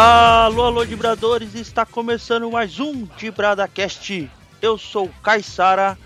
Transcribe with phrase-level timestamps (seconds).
[0.00, 4.30] Alô, alô, Dibradores, está começando mais um DibradaCast.
[4.62, 5.98] Eu sou o Caissara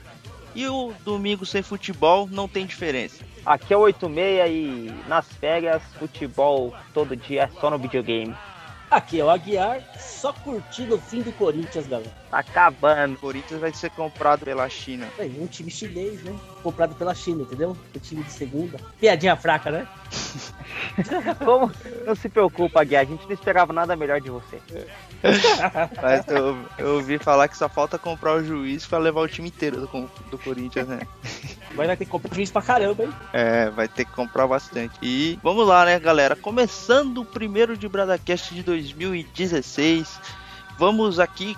[0.54, 3.22] e o Domingo Sem Futebol não tem diferença.
[3.44, 8.35] Aqui é o 86 e nas férias, futebol todo dia é só no videogame.
[8.90, 12.21] Aqui é o Aguiar, só curtindo o fim do Corinthians, galera.
[12.32, 13.17] Tá acabando.
[13.17, 15.07] O Corinthians vai ser comprado pela China.
[15.18, 16.35] É, um time chinês, né?
[16.63, 17.77] Comprado pela China, entendeu?
[17.95, 18.79] O time de segunda.
[18.99, 19.86] Piadinha fraca, né?
[21.45, 21.71] Como?
[22.07, 24.58] Não se preocupa, Aguiar, a gente não esperava nada melhor de você.
[26.00, 29.49] Mas eu, eu ouvi falar que só falta comprar o juiz pra levar o time
[29.49, 31.00] inteiro do, do Corinthians, né?
[31.75, 33.12] Mas vai ter que comprar juiz pra caramba, hein?
[33.34, 34.94] É, vai ter que comprar bastante.
[35.03, 36.34] E vamos lá, né, galera?
[36.34, 40.19] Começando o primeiro de Bradacast de 2016.
[40.78, 41.55] Vamos aqui.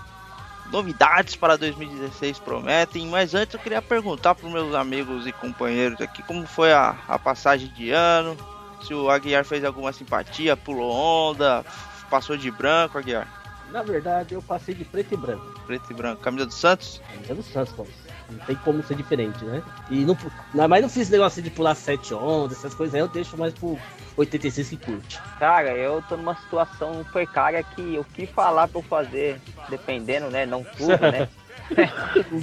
[0.75, 6.21] Novidades para 2016 prometem, mas antes eu queria perguntar para meus amigos e companheiros aqui
[6.25, 8.37] como foi a, a passagem de ano,
[8.83, 11.65] se o Aguiar fez alguma simpatia, pulou onda,
[12.11, 13.29] passou de branco, Aguiar.
[13.71, 15.61] Na verdade, eu passei de preto e branco.
[15.65, 16.21] Preto e branco.
[16.21, 17.01] Camisa do Santos?
[17.13, 17.87] Camisa do Santos, pô.
[18.35, 19.63] Não tem como ser diferente, né?
[19.91, 20.17] E não,
[20.53, 23.55] não, mas não fiz negócio de pular sete ondas, essas coisas aí eu deixo mais
[23.55, 23.79] pro
[24.17, 25.21] 86 que curte.
[25.39, 30.47] Cara, eu tô numa situação precária que o que falar pra eu fazer, dependendo, né?
[30.47, 31.29] Não tudo, né?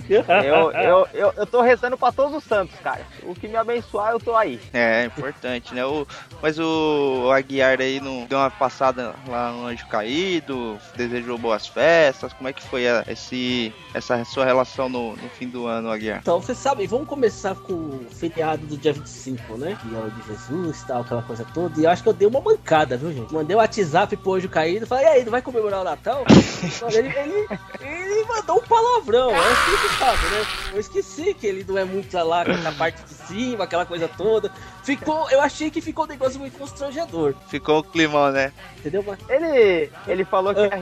[0.09, 3.01] eu, eu, eu, eu tô rezando pra todos os santos, cara.
[3.23, 4.59] O que me abençoar, eu tô aí.
[4.73, 5.85] É, é importante, né?
[5.85, 6.07] O,
[6.41, 12.33] mas o Aguiar aí não deu uma passada lá no Anjo Caído, desejou boas festas.
[12.33, 16.19] Como é que foi a, esse, essa sua relação no, no fim do ano, Aguiar?
[16.21, 19.77] Então, você sabe, vamos começar com o feriado do dia 25, né?
[19.81, 21.79] Que é o de Jesus e tal, aquela coisa toda.
[21.79, 23.33] E eu acho que eu dei uma mancada, viu, gente?
[23.33, 26.23] Mandei um WhatsApp pro Anjo Caído, falei, e aí, não vai comemorar o Natal?
[26.91, 27.47] ele, ele,
[27.81, 29.00] ele mandou um palavrão,
[29.31, 30.45] é assim que sabe, né?
[30.73, 34.07] Eu esqueci que ele não é muito lá com a parte de cima, aquela coisa
[34.07, 34.51] toda.
[34.83, 37.33] Ficou, eu achei que ficou um negócio muito constrangedor.
[37.47, 38.51] Ficou o climão, né?
[38.77, 39.03] Entendeu?
[39.05, 39.19] Mas...
[39.29, 40.75] Ele, ele falou que a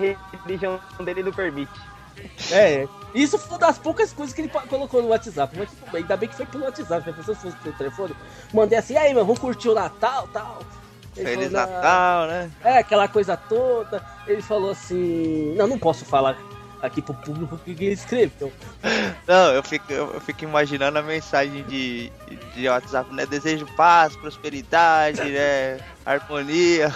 [0.45, 1.71] religião dele não permite.
[2.51, 5.57] É, isso foi uma das poucas coisas que ele colocou no WhatsApp.
[5.57, 7.03] Mas tudo bem, ainda bem que foi pelo WhatsApp.
[7.03, 8.15] Se a pessoa fosse pelo telefone,
[8.53, 10.59] mandei assim, aí, meu, vamos curtir o Natal tal.
[11.15, 12.51] Ele Feliz falou, Natal, né?
[12.63, 14.03] É, aquela coisa toda.
[14.27, 16.37] Ele falou assim: Não, não posso falar
[16.81, 18.51] aqui pro público que ele escreveu.
[19.27, 22.11] Não, eu fico, eu fico imaginando a mensagem de,
[22.55, 23.25] de WhatsApp, né?
[23.25, 25.79] Desejo paz, prosperidade, né?
[26.05, 26.91] Harmonia.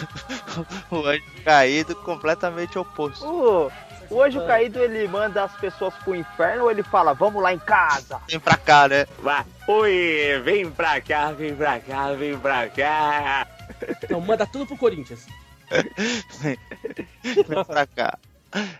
[0.90, 3.26] o anjo caído completamente oposto.
[3.26, 3.72] Uh,
[4.10, 7.58] o anjo caído ele manda as pessoas pro inferno ou ele fala, vamos lá em
[7.58, 8.20] casa?
[8.28, 9.06] Vem pra cá, né?
[9.20, 9.44] Vai.
[9.66, 13.46] Oi, vem pra cá, vem pra cá, vem pra cá.
[14.02, 15.26] Então manda tudo pro Corinthians.
[16.40, 16.58] vem,
[17.46, 18.18] vem pra cá.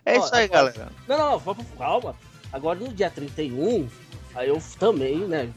[0.05, 0.93] É isso aí, agora, galera.
[1.07, 2.15] Não, não, vamos, calma.
[2.53, 3.89] Agora no dia 31,
[4.35, 5.49] aí eu também, né?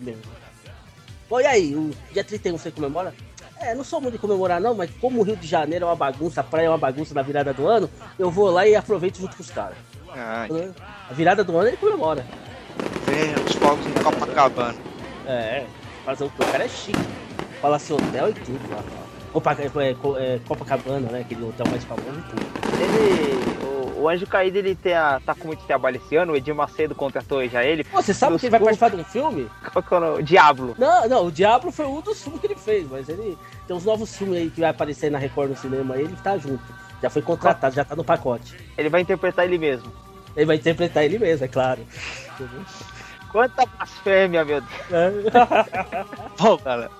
[1.30, 3.14] Bom, e aí, o dia 31 você comemora?
[3.58, 5.96] É, não sou muito de comemorar não, mas como o Rio de Janeiro é uma
[5.96, 9.20] bagunça, a praia é uma bagunça na virada do ano, eu vou lá e aproveito
[9.20, 9.78] junto com os caras.
[10.10, 10.46] Ah,
[11.10, 12.26] a virada do ano ele comemora.
[13.06, 14.78] Vem, os fogos em Copacabana.
[15.26, 15.66] É,
[16.06, 17.00] mas o cara é chique.
[17.62, 18.84] Palácio Hotel e tudo lá.
[19.34, 21.22] Opa, é, é, é, Copacabana, né?
[21.22, 22.46] Aquele hotel mais famoso e tudo.
[22.80, 23.73] Ele
[24.04, 26.94] o Anjo Caído ele tem a, tá com muito trabalho esse ano, o Edir Macedo
[26.94, 27.86] contratou já ele.
[27.86, 29.50] Pô, você sabe que ele vai participar de um filme?
[29.72, 30.76] Qual que é o Diablo.
[30.78, 33.86] Não, não, o Diablo foi um dos filmes que ele fez, mas ele tem uns
[33.86, 36.62] novos filmes aí que vai aparecer na Record no cinema, ele tá junto.
[37.02, 38.58] Já foi contratado, já tá no pacote.
[38.78, 39.92] Ele vai interpretar ele mesmo.
[40.36, 41.82] Ele vai interpretar ele mesmo, é claro.
[43.32, 45.34] Quanta blasfêmia, meu Deus.
[46.38, 46.92] Bom, cara,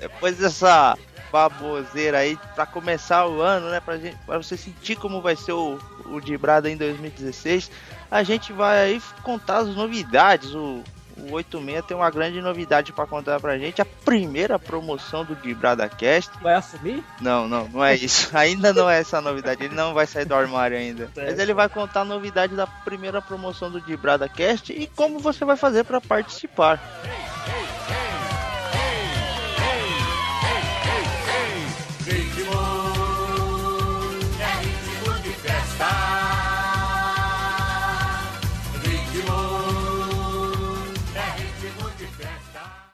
[0.00, 0.96] depois dessa
[1.30, 3.80] baboseira aí pra começar o ano, né?
[3.80, 7.70] Pra, gente, pra você sentir como vai ser o, o Dibrada em 2016.
[8.10, 10.54] A gente vai aí contar as novidades.
[10.54, 10.82] O,
[11.16, 13.80] o 86 tem uma grande novidade para contar pra gente.
[13.80, 16.30] A primeira promoção do Dibrada Cast.
[16.40, 17.04] Vai assumir?
[17.20, 18.30] Não, não, não é isso.
[18.36, 19.64] ainda não é essa novidade.
[19.64, 21.10] Ele não vai sair do armário ainda.
[21.16, 25.44] Mas ele vai contar a novidade da primeira promoção do Dibrada Cast e como você
[25.44, 26.80] vai fazer para participar.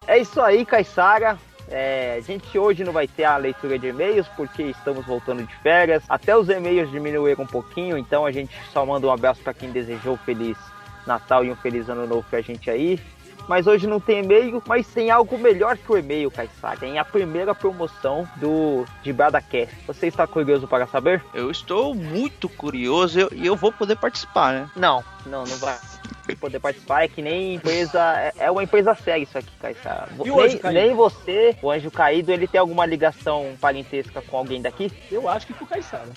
[0.06, 1.38] É isso aí, Caissara.
[1.68, 5.54] É, a gente hoje não vai ter a leitura de e-mails porque estamos voltando de
[5.56, 6.04] férias.
[6.08, 9.70] Até os e-mails diminuíram um pouquinho, então a gente só manda um abraço para quem
[9.70, 10.56] desejou feliz
[11.06, 13.00] Natal e um feliz ano novo pra gente aí.
[13.48, 16.78] Mas hoje não tem e-mail, mas tem algo melhor que o e-mail, Caissara.
[16.78, 19.74] Tem a primeira promoção do de Bradacast.
[19.86, 21.24] Você está curioso para saber?
[21.32, 24.70] Eu estou muito curioso e eu, eu, vou poder participar, né?
[24.74, 25.76] Não, não, não vai
[26.34, 27.04] poder participar.
[27.04, 28.00] É que nem empresa.
[28.18, 30.08] É, é uma empresa séria isso aqui, Caissara.
[30.18, 34.90] Nem, nem, você, o Anjo Caído, ele tem alguma ligação parentesca com alguém daqui?
[35.10, 36.08] Eu acho que com o Caissara.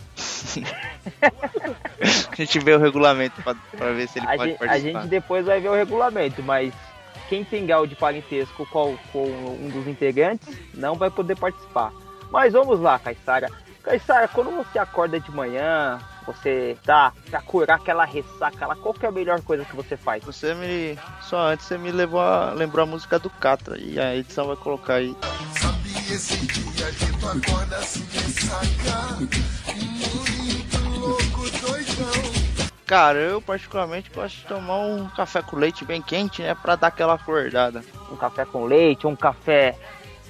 [2.32, 4.90] a gente vê o regulamento pra, pra ver se ele a pode gente, participar.
[4.90, 6.74] A gente depois vai ver o regulamento, mas
[7.28, 11.92] quem tem grau de parentesco com, com um dos integrantes não vai poder participar.
[12.32, 13.50] Mas vamos lá, Caissara.
[13.84, 19.06] Caissara, quando você acorda de manhã, você tá pra curar aquela ressaca lá, qual que
[19.06, 20.24] é a melhor coisa que você faz?
[20.24, 20.98] Você me.
[21.22, 22.52] Só antes você me levou a...
[22.52, 23.78] lembrou a música do Catra.
[23.80, 25.16] E a edição vai colocar aí.
[25.58, 29.16] Sabia esse dia que tu acorda assim ressaca.
[29.76, 32.40] Muito louco, doidão.
[32.86, 36.56] Cara, eu particularmente gosto de tomar um café com leite bem quente, né?
[36.56, 37.84] Pra dar aquela acordada.
[38.12, 39.78] Um café com leite, um café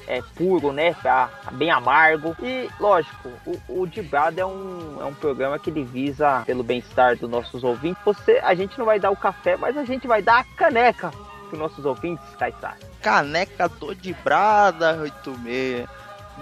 [0.10, 0.94] é, puro, né?
[0.96, 2.36] Tá bem amargo.
[2.42, 7.16] E, lógico, o, o Dibrado é um, é um programa que ele visa pelo bem-estar
[7.16, 8.02] dos nossos ouvintes.
[8.04, 11.12] Você, a gente não vai dar o café, mas a gente vai dar a caneca
[11.48, 12.76] para nossos ouvintes, Caissar.
[13.02, 15.88] Caneca do Dibrada 86.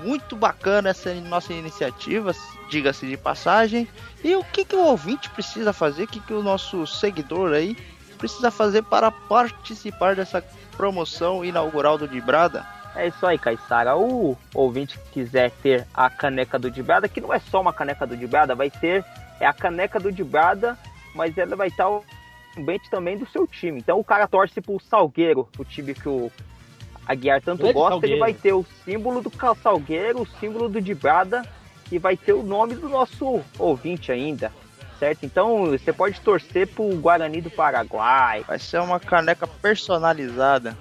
[0.03, 2.31] Muito bacana essa nossa iniciativa,
[2.69, 3.87] diga-se de passagem.
[4.23, 6.03] E o que, que o ouvinte precisa fazer?
[6.03, 7.75] O que, que o nosso seguidor aí
[8.17, 10.41] precisa fazer para participar dessa
[10.75, 12.76] promoção inaugural do Dibrada?
[12.95, 13.95] É isso aí, Caissara.
[13.95, 18.07] O ouvinte que quiser ter a caneca do Dibrada, que não é só uma caneca
[18.07, 19.05] do Dibrada, vai ter
[19.39, 20.77] é a caneca do Dibrada,
[21.13, 22.03] mas ela vai estar o
[22.57, 23.79] ambiente também do seu time.
[23.79, 26.31] Então o cara torce pro Salgueiro, o time que o
[27.07, 28.15] Aguiar tanto Grande gosta, Salgueiro.
[28.15, 29.31] ele vai ter o símbolo do
[29.61, 31.43] Salgueiro, o símbolo do Dibrada
[31.91, 34.51] e vai ter o nome do nosso ouvinte ainda.
[34.99, 35.23] Certo?
[35.23, 38.43] Então você pode torcer pro Guarani do Paraguai.
[38.47, 40.75] Vai ser uma caneca personalizada.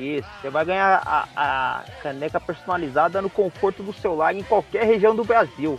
[0.00, 4.84] Isso, você vai ganhar a, a caneca personalizada no conforto do seu lar em qualquer
[4.84, 5.78] região do Brasil.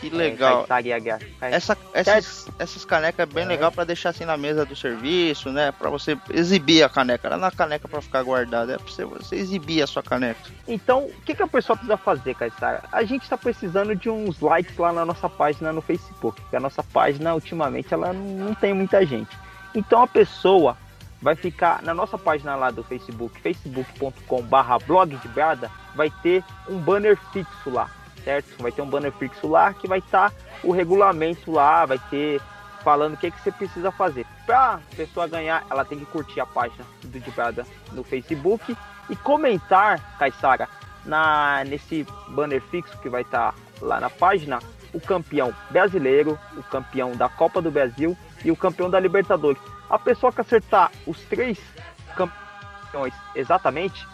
[0.00, 0.66] Que legal.
[1.40, 3.46] É, Essa, essas, essas canecas é bem é.
[3.46, 5.72] legal para deixar assim na mesa do serviço, né?
[5.72, 7.30] Para você exibir a caneca.
[7.30, 10.40] Não é na caneca para ficar guardada, é para você, você exibir a sua caneca.
[10.66, 12.82] Então, o que, que a pessoa precisa fazer, Caissara?
[12.92, 16.40] A gente está precisando de uns likes lá na nossa página no Facebook.
[16.40, 19.36] Porque a nossa página, ultimamente, ela não tem muita gente.
[19.74, 20.76] Então, a pessoa
[21.24, 26.78] vai ficar na nossa página lá do Facebook, facebook.com/barra blog de Brada, vai ter um
[26.78, 27.90] banner fixo lá
[28.24, 28.60] certo?
[28.60, 32.40] Vai ter um banner fixo lá que vai estar tá o regulamento lá, vai ter
[32.82, 34.26] falando o que, que você precisa fazer.
[34.46, 38.76] Para a pessoa ganhar, ela tem que curtir a página do Dibrada no Facebook
[39.08, 40.68] e comentar, Caissara,
[41.04, 44.58] na, nesse banner fixo que vai estar tá lá na página,
[44.92, 49.60] o campeão brasileiro, o campeão da Copa do Brasil e o campeão da Libertadores.
[49.88, 51.58] A pessoa que acertar os três
[52.16, 54.06] campeões exatamente,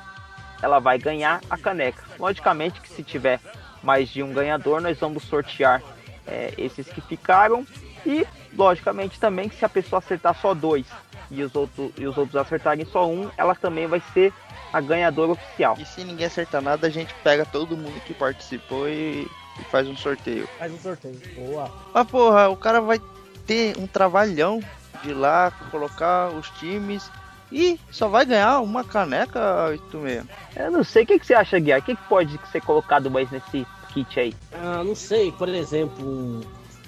[0.62, 2.02] ela vai ganhar a caneca.
[2.18, 3.40] Logicamente que se tiver
[3.82, 5.82] mais de um ganhador, nós vamos sortear
[6.26, 7.66] é, esses que ficaram.
[8.04, 8.26] E,
[8.56, 10.86] logicamente, também que se a pessoa acertar só dois
[11.30, 14.32] e os, outros, e os outros acertarem só um, ela também vai ser
[14.72, 15.76] a ganhadora oficial.
[15.78, 19.28] E se ninguém acertar nada, a gente pega todo mundo que participou e,
[19.58, 20.48] e faz um sorteio.
[20.58, 21.70] Faz um sorteio, boa.
[21.92, 23.00] Mas porra, o cara vai
[23.46, 24.60] ter um trabalhão
[25.02, 27.10] de lá, colocar os times
[27.52, 30.24] e só vai ganhar uma caneca 86.
[30.56, 31.02] Eu não sei.
[31.02, 31.80] O que, que você acha, Guiar?
[31.80, 34.34] O que, que pode ser colocado mais nesse kit aí?
[34.52, 35.32] Ah, não sei.
[35.32, 36.40] Por exemplo,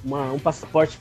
[0.05, 0.99] uma, um passaporte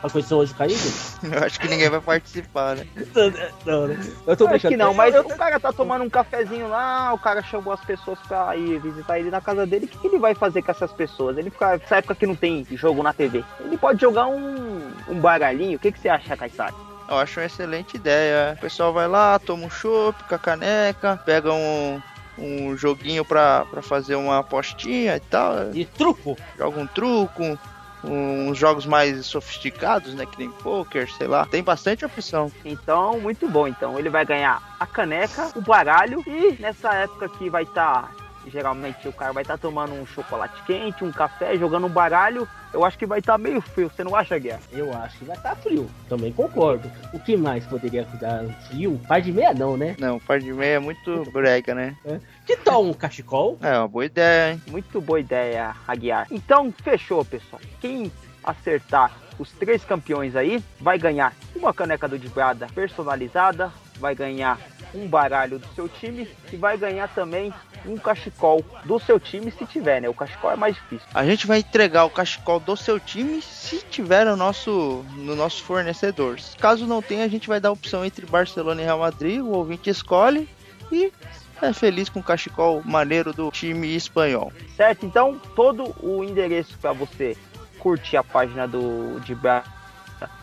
[0.00, 0.80] para conhecer o hoje caído?
[1.22, 2.86] Eu acho que ninguém vai participar, né?
[3.64, 3.98] não, né?
[4.26, 7.42] Eu tô acho que não, mas o cara tá tomando um cafezinho lá, o cara
[7.42, 9.86] chamou as pessoas pra ir visitar ele na casa dele.
[9.86, 11.38] O que, que ele vai fazer com essas pessoas?
[11.38, 13.44] Ele fica, nessa época que não tem jogo na TV.
[13.60, 15.76] Ele pode jogar um, um baralhinho.
[15.76, 16.74] O que, que você acha, Caissara?
[17.08, 18.54] Eu acho uma excelente ideia.
[18.56, 22.02] O pessoal vai lá, toma um chopp com a caneca, pega um,
[22.36, 25.74] um joguinho pra, pra fazer uma apostinha e tal.
[25.74, 26.36] E truco?
[26.58, 27.58] Joga um truco,
[28.04, 30.26] uns jogos mais sofisticados, né?
[30.26, 31.46] Que nem poker, sei lá.
[31.46, 32.50] Tem bastante opção.
[32.64, 33.66] Então, muito bom.
[33.66, 38.17] Então, ele vai ganhar a caneca, o baralho e nessa época que vai estar tá
[38.48, 42.48] geralmente o cara vai estar tá tomando um chocolate quente, um café, jogando um baralho.
[42.72, 44.60] Eu acho que vai estar tá meio frio, você não acha, Guerra?
[44.72, 46.90] Eu acho que vai estar tá frio, também concordo.
[47.12, 49.00] O que mais poderia dar frio?
[49.08, 49.96] Par de meia não, né?
[49.98, 51.96] Não, par de meia é muito brega, né?
[52.04, 52.20] É.
[52.44, 53.58] Que tal um cachecol?
[53.62, 54.62] É, uma boa ideia, hein?
[54.68, 56.26] Muito boa ideia, Aguiar.
[56.30, 57.60] Então, fechou, pessoal.
[57.80, 58.12] Quem
[58.44, 64.58] acertar os três campeões aí vai ganhar uma caneca do Dibrada personalizada, vai ganhar
[64.94, 67.52] um baralho do seu time e vai ganhar também
[67.86, 70.08] um cachecol do seu time se tiver, né?
[70.08, 71.06] O cachecol é mais difícil.
[71.14, 75.62] A gente vai entregar o cachecol do seu time se tiver no nosso, no nosso
[75.62, 76.38] fornecedor.
[76.58, 79.50] Caso não tenha, a gente vai dar a opção entre Barcelona e Real Madrid, o
[79.50, 80.48] ouvinte escolhe
[80.90, 81.12] e
[81.60, 84.52] é feliz com o cachecol maneiro do time espanhol.
[84.76, 87.36] Certo, então todo o endereço para você
[87.78, 89.36] curtir a página do de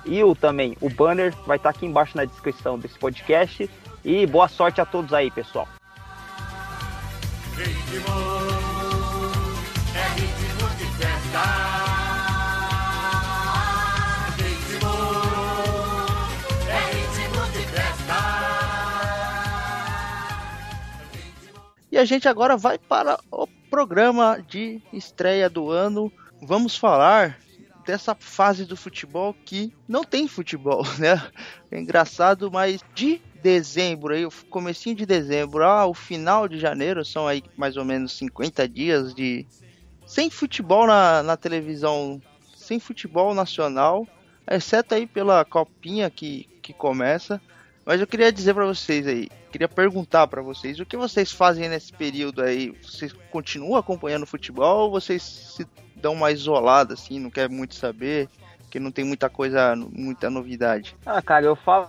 [0.05, 3.69] e o também o banner vai estar tá aqui embaixo na descrição desse podcast
[4.05, 5.67] e boa sorte a todos aí, pessoal.
[21.91, 26.11] E a gente agora vai para o programa de estreia do ano.
[26.43, 27.39] Vamos falar
[27.87, 31.19] dessa fase do futebol que não tem futebol, né?
[31.71, 37.27] É engraçado, mas de dezembro aí, o comecinho de dezembro ao final de janeiro, são
[37.27, 39.45] aí mais ou menos 50 dias de
[40.03, 42.19] sem futebol na, na televisão,
[42.55, 44.07] sem futebol nacional,
[44.49, 47.39] exceto aí pela copinha que, que começa.
[47.85, 51.69] Mas eu queria dizer para vocês aí, queria perguntar para vocês, o que vocês fazem
[51.69, 52.75] nesse período aí?
[52.81, 58.27] Vocês continuam acompanhando futebol ou vocês se dão uma isolada assim, não quer muito saber,
[58.71, 60.95] que não tem muita coisa, muita novidade?
[61.05, 61.87] Ah, cara, eu falo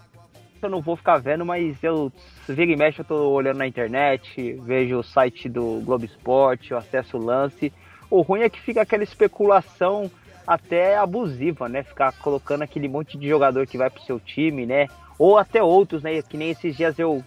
[0.66, 2.12] eu não vou ficar vendo, mas eu
[2.48, 6.78] vira e mexe, eu tô olhando na internet, vejo o site do Globo Esporte, eu
[6.78, 7.72] acesso o lance.
[8.10, 10.10] O ruim é que fica aquela especulação
[10.46, 11.82] até abusiva, né?
[11.82, 14.86] Ficar colocando aquele monte de jogador que vai pro seu time, né?
[15.18, 16.22] Ou até outros, né?
[16.22, 17.24] Que nem esses dias eu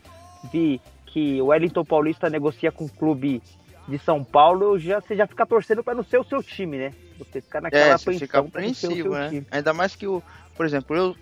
[0.52, 3.42] vi que o Wellington Paulista negocia com o clube
[3.88, 6.94] de São Paulo, já, você já fica torcendo para não ser o seu time, né?
[7.18, 9.44] Você fica naquela é, você fica apreensivo, né?
[9.52, 10.22] Ainda mais que o,
[10.56, 11.16] por exemplo, eu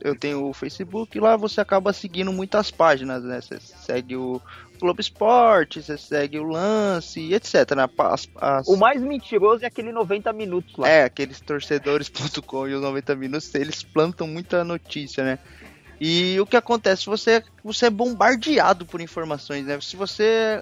[0.00, 3.40] eu tenho o Facebook e lá você acaba seguindo muitas páginas, né?
[3.40, 4.40] Você segue o
[4.78, 7.76] Globo Esporte, você segue o Lance, etc.
[7.76, 7.88] Né?
[7.98, 8.66] As, as...
[8.66, 10.88] O mais mentiroso é aquele 90 minutos lá.
[10.88, 15.38] É, aqueles torcedores.com e os 90 minutos, eles plantam muita notícia, né?
[16.00, 17.06] E o que acontece?
[17.06, 19.80] Você, você é bombardeado por informações, né?
[19.80, 20.60] Se você.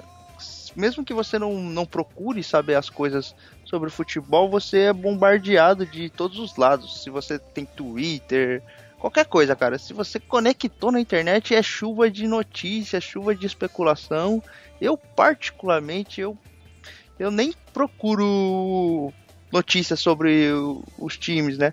[0.77, 3.35] Mesmo que você não, não procure saber as coisas
[3.65, 7.03] sobre o futebol, você é bombardeado de todos os lados.
[7.03, 8.63] Se você tem Twitter,
[9.01, 9.79] qualquer coisa, cara.
[9.79, 14.43] Se você conectou na internet, é chuva de notícias, chuva de especulação.
[14.81, 16.37] Eu, particularmente, eu,
[17.19, 19.13] eu nem procuro
[19.51, 20.51] notícias sobre
[20.99, 21.73] os times, né?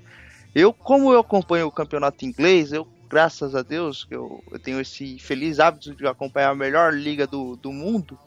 [0.55, 5.19] Eu, como eu acompanho o campeonato inglês, eu, graças a Deus, eu, eu tenho esse
[5.19, 8.17] feliz hábito de acompanhar a melhor liga do, do mundo.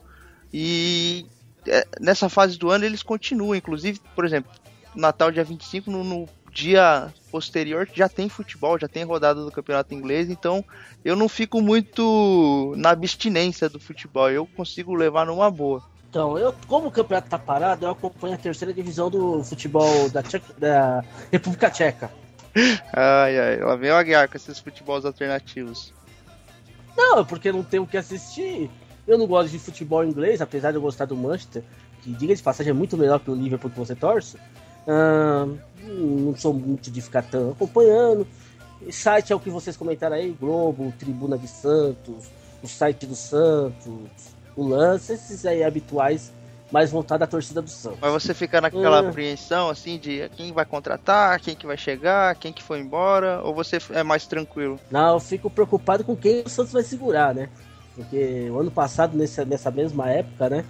[0.53, 1.25] E
[1.67, 3.55] é, nessa fase do ano eles continuam.
[3.55, 4.51] Inclusive, por exemplo,
[4.95, 9.93] Natal dia 25, no, no dia posterior já tem futebol, já tem rodada do campeonato
[9.93, 10.63] inglês, então
[11.03, 15.81] eu não fico muito na abstinência do futebol, eu consigo levar numa boa.
[16.09, 20.21] Então, eu, como o campeonato tá parado, eu acompanho a terceira divisão do futebol da,
[20.21, 22.11] Tcheca, da República Tcheca.
[22.93, 25.93] Ai, ai, lá vem o Aguiar com esses futebols alternativos.
[26.97, 28.69] Não, porque não tenho o que assistir.
[29.07, 31.63] Eu não gosto de futebol inglês, apesar de eu gostar do Manchester,
[32.01, 34.37] que diga de passagem é muito melhor que o Liverpool que você torce.
[34.87, 35.57] Uh,
[35.87, 38.27] não sou muito de ficar tão acompanhando.
[38.89, 42.25] Site é o que vocês comentaram aí, Globo, Tribuna de Santos,
[42.63, 43.95] o site do Santos,
[44.55, 46.31] o Lance, esses aí habituais,
[46.71, 47.99] mais voltado à torcida do Santos.
[48.01, 52.35] Mas você fica naquela uh, apreensão assim de quem vai contratar, quem que vai chegar,
[52.35, 54.79] quem que foi embora, ou você é mais tranquilo?
[54.89, 57.49] Não, eu fico preocupado com quem o Santos vai segurar, né?
[57.93, 60.65] Porque o ano passado, nessa, nessa mesma época, né?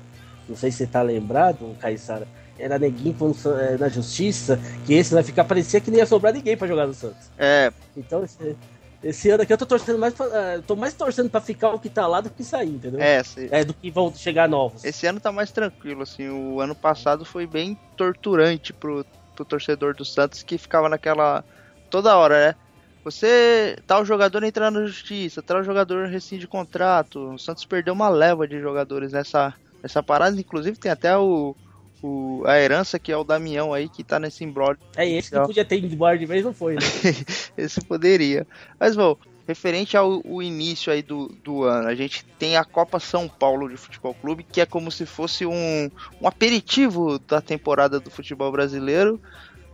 [0.49, 2.27] Não sei se você tá lembrado, Caissara
[2.61, 3.15] era neguinho
[3.59, 6.87] é, na justiça, que esse vai ficar, parecia que nem ia sobrar ninguém para jogar
[6.87, 7.29] no Santos.
[7.37, 7.71] É.
[7.97, 8.55] Então esse,
[9.03, 11.79] esse ano aqui eu tô torcendo mais pra, uh, tô mais torcendo para ficar o
[11.79, 13.01] que tá lá do que sair, entendeu?
[13.01, 13.49] É, se...
[13.51, 14.83] é, do que vão chegar novos.
[14.83, 19.95] Esse ano tá mais tranquilo, assim, o ano passado foi bem torturante pro, pro torcedor
[19.95, 21.43] do Santos que ficava naquela
[21.89, 22.55] toda hora, né?
[23.03, 27.33] Você tá o jogador entrando na justiça, o jogador rescinde contrato.
[27.33, 31.55] O Santos perdeu uma leva de jogadores nessa, nessa parada, inclusive tem até o
[32.01, 34.77] o, a herança que é o Damião aí, que tá nesse embrolho.
[34.95, 36.81] É esse que podia ter ido embora de vez, não foi, né?
[37.57, 38.47] esse poderia.
[38.79, 39.17] Mas, bom,
[39.47, 43.77] referente ao início aí do, do ano, a gente tem a Copa São Paulo de
[43.77, 45.89] Futebol Clube, que é como se fosse um,
[46.21, 49.21] um aperitivo da temporada do futebol brasileiro,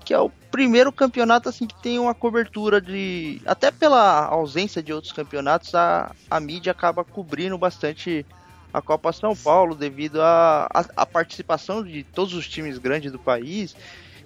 [0.04, 4.94] que é o primeiro campeonato assim que tem uma cobertura de até pela ausência de
[4.94, 8.26] outros campeonatos a, a mídia acaba cobrindo bastante
[8.78, 13.76] a Copa São Paulo devido à participação de todos os times grandes do país.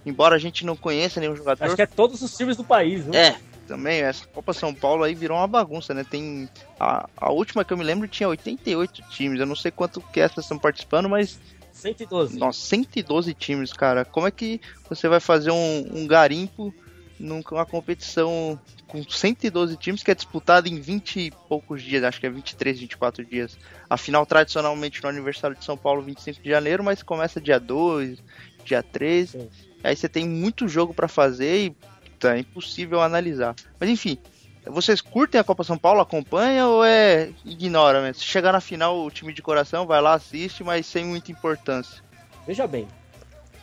[0.06, 1.64] Embora a gente não conheça nenhum jogador.
[1.64, 3.28] Acho que é todos os times do país, né?
[3.28, 4.02] É, também.
[4.02, 6.04] Essa Copa São Paulo aí virou uma bagunça, né?
[6.04, 6.50] Tem.
[6.80, 9.40] A, a última que eu me lembro tinha 88 times.
[9.40, 11.40] Eu não sei quanto que essas estão participando, mas
[11.72, 12.38] 112.
[12.38, 14.04] Nossa, 112 times, cara.
[14.04, 16.74] Como é que você vai fazer um, um garimpo
[17.22, 22.26] numa competição com 112 times que é disputada em 20 e poucos dias, acho que
[22.26, 23.58] é 23, 24 dias.
[23.90, 28.20] A final tradicionalmente no aniversário de São Paulo, 25 de janeiro, mas começa dia 2,
[28.66, 29.30] dia 3.
[29.30, 29.50] Sim.
[29.84, 31.76] Aí você tem muito jogo para fazer e
[32.20, 33.56] tá, é impossível analisar.
[33.80, 34.18] Mas enfim,
[34.66, 38.16] vocês curtem a Copa São Paulo, acompanha ou é ignora mesmo?
[38.16, 42.04] Se chegar na final, o time de coração vai lá, assiste, mas sem muita importância.
[42.46, 42.88] Veja bem,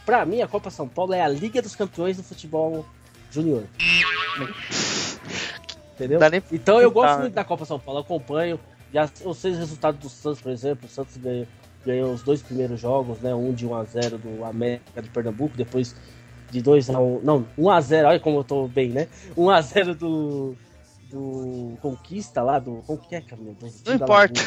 [0.07, 2.87] para mim a Copa São Paulo é a Liga dos Campeões do futebol
[3.31, 3.65] Júnior.
[5.95, 6.19] Entendeu?
[6.53, 8.59] Então eu gosto muito da Copa São Paulo, acompanho.
[8.93, 10.87] Já eu sei os resultados do Santos, por exemplo.
[10.87, 11.47] O Santos ganhou,
[11.85, 13.35] ganhou os dois primeiros jogos, né?
[13.35, 15.95] Um de 1 a 0 do América de Pernambuco, depois
[16.51, 19.09] de 2 a 1, não, 1 a 0, olha como eu tô bem, né?
[19.37, 20.57] 1 a 0 do
[21.11, 23.57] do Conquista lá, do como que é, Camilo?
[23.87, 24.41] Não importa.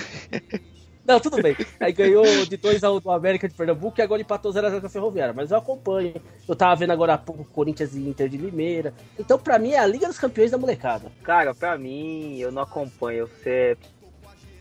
[1.05, 1.55] Não, tudo bem.
[1.79, 5.33] Aí ganhou de 2x1 do América de Pernambuco e agora empatou 0x0 com a Ferroviária.
[5.33, 6.13] Mas eu acompanho.
[6.47, 8.93] Eu tava vendo agora há pouco Corinthians e Inter de Limeira.
[9.19, 11.11] Então, pra mim, é a Liga dos Campeões da molecada.
[11.23, 13.27] Cara, pra mim, eu não acompanho.
[13.27, 13.77] Você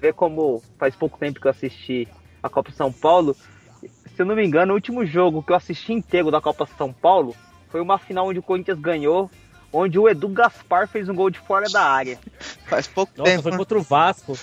[0.00, 2.08] vê como faz pouco tempo que eu assisti
[2.42, 3.36] a Copa São Paulo.
[4.16, 6.92] Se eu não me engano, o último jogo que eu assisti inteiro da Copa São
[6.92, 7.34] Paulo
[7.68, 9.30] foi uma final onde o Corinthians ganhou
[9.72, 12.18] onde o Edu Gaspar fez um gol de fora da área.
[12.66, 13.42] Faz pouco Nossa, tempo.
[13.42, 14.38] foi contra o Vasco.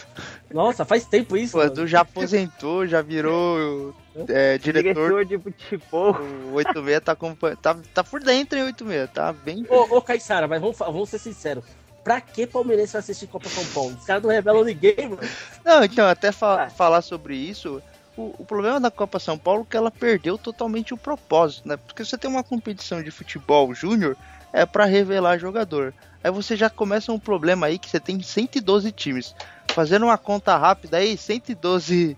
[0.51, 1.57] Nossa, faz tempo isso.
[1.57, 3.93] O Edu já aposentou, já virou
[4.29, 4.93] é, diretor.
[4.93, 6.15] diretor de futebol.
[6.51, 7.15] O 86 tá,
[7.61, 9.65] tá, tá por dentro em 86, tá bem.
[9.69, 11.63] Ô, ô Caissara, mas vamos, vamos ser sinceros.
[12.03, 13.93] Pra que Palmeirense vai assistir Copa São Paulo?
[13.99, 15.19] Os caras não revelam ninguém, mano.
[15.65, 16.69] Não, então, até fa ah.
[16.69, 17.81] falar sobre isso,
[18.15, 21.75] o, o, problema da Copa São Paulo é que ela perdeu totalmente o propósito, né?
[21.75, 24.15] Porque você tem uma competição de futebol júnior,
[24.57, 25.93] é para revelar jogador.
[26.23, 29.35] Aí você já começa um problema aí que você tem 112 times.
[29.71, 32.17] Fazendo uma conta rápida aí, 112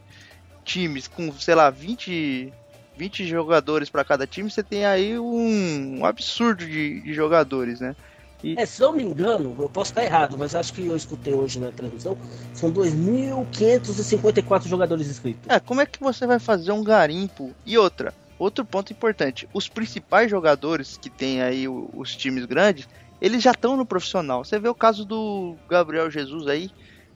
[0.63, 2.53] times com, sei lá, 20,
[2.95, 7.93] 20 jogadores para cada time, você tem aí um, um absurdo de, de, jogadores, né?
[8.41, 8.57] E...
[8.57, 11.33] É, se eu não me engano, eu posso estar errado, mas acho que eu escutei
[11.33, 12.17] hoje na televisão,
[12.53, 15.49] são 2.554 jogadores inscritos.
[15.49, 17.53] É, como é que você vai fazer um garimpo?
[17.65, 22.87] E outra, Outro ponto importante: os principais jogadores que tem aí os times grandes,
[23.21, 24.45] eles já estão no profissional.
[24.45, 26.71] Você vê o caso do Gabriel Jesus aí,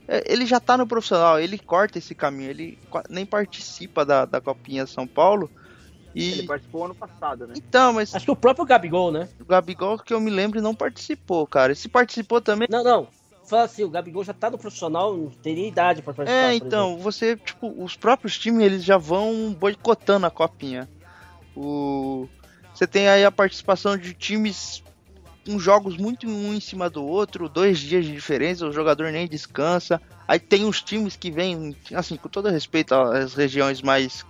[0.05, 2.77] é, ele já está no profissional, ele corta esse caminho, ele
[3.09, 5.49] nem participa da, da Copinha São Paulo.
[6.13, 6.31] E...
[6.33, 7.53] Ele participou ano passado, né?
[7.57, 8.13] Então, mas.
[8.13, 9.29] Acho que o próprio Gabigol, né?
[9.39, 11.71] O Gabigol, que eu me lembro, não participou, cara.
[11.71, 12.67] E se participou também.
[12.69, 13.07] Não, não.
[13.45, 16.51] Fala assim, o Gabigol já tá no profissional, não teria idade para participar.
[16.51, 20.87] É, então, você, tipo, os próprios times, eles já vão boicotando a copinha.
[21.55, 22.27] O...
[22.73, 24.83] Você tem aí a participação de times
[25.45, 29.27] com jogos muito um em cima do outro, dois dias de diferença, o jogador nem
[29.27, 30.01] descansa.
[30.27, 34.25] Aí tem os times que vêm, assim, com todo respeito às regiões mais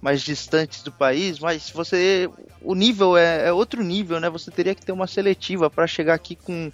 [0.00, 2.28] mais distantes do país, mas você
[2.60, 4.28] o nível é, é outro nível, né?
[4.28, 6.70] Você teria que ter uma seletiva para chegar aqui com,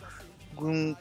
[0.57, 0.97] com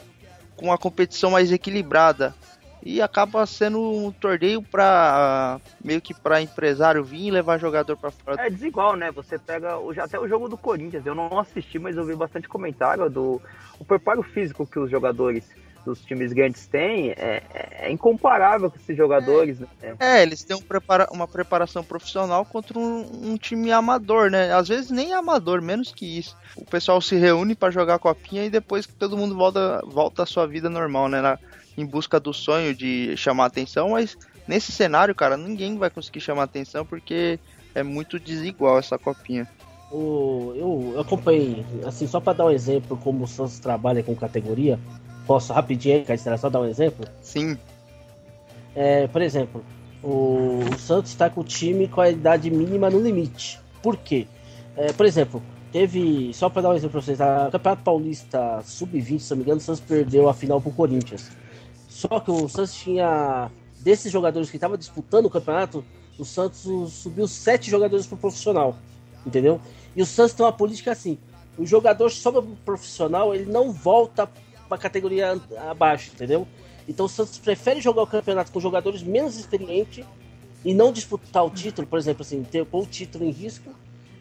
[0.55, 2.35] com uma competição mais equilibrada
[2.83, 8.11] e acaba sendo um torneio para meio que para empresário vir e levar jogador para
[8.11, 8.45] fora.
[8.45, 9.11] É desigual, né?
[9.11, 13.09] Você pega até o jogo do Corinthians, eu não assisti, mas eu vi bastante comentário
[13.09, 13.41] do
[13.79, 15.49] o preparo físico que os jogadores
[15.85, 19.59] dos times grandes têm é, é incomparável com esses jogadores.
[19.59, 19.67] Né?
[19.99, 24.53] É, eles têm um prepara uma preparação profissional contra um, um, time amador, né?
[24.53, 26.37] Às vezes nem amador, menos que isso.
[26.55, 30.25] O pessoal se reúne para jogar a copinha e depois todo mundo volta, volta à
[30.25, 31.21] sua vida normal, né?
[31.21, 31.39] Na,
[31.79, 36.43] em busca do sonho de chamar atenção, mas nesse cenário, cara, ninguém vai conseguir chamar
[36.43, 37.39] atenção porque
[37.73, 39.47] é muito desigual essa copinha.
[39.91, 44.15] O, eu, eu acompanhei, assim, só para dar um exemplo como o Santos trabalha com
[44.15, 44.79] categoria,
[45.25, 47.05] posso rapidinho, Caetano, só dar um exemplo?
[47.21, 47.57] Sim.
[48.75, 49.63] É, por exemplo,
[50.03, 53.59] o, o Santos está com o time com a idade mínima no limite.
[53.81, 54.27] Por quê?
[54.75, 59.19] É, por exemplo, teve, só para dar um exemplo para vocês, a Campeonato Paulista Sub-20,
[59.19, 61.31] se não me engano, o Santos perdeu a final pro Corinthians.
[61.99, 63.51] Só que o Santos tinha.
[63.81, 65.83] Desses jogadores que estavam disputando o campeonato,
[66.17, 66.61] o Santos
[66.93, 68.77] subiu sete jogadores pro profissional.
[69.25, 69.59] Entendeu?
[69.95, 71.17] E o Santos tem uma política assim:
[71.57, 74.29] o jogador sobe pro profissional, ele não volta
[74.69, 76.47] pra categoria abaixo, entendeu?
[76.87, 80.05] Então o Santos prefere jogar o campeonato com jogadores menos experientes
[80.63, 83.71] e não disputar o título, por exemplo, assim, ter o título em risco